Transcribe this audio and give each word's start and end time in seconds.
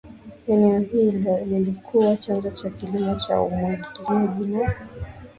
Eneo 0.47 0.79
hilo 0.79 1.39
ilikuwa 1.39 2.17
chanzo 2.17 2.49
cha 2.51 2.69
kilimo 2.69 3.15
cha 3.15 3.41
umwagiliaji 3.41 4.45
na 4.45 4.75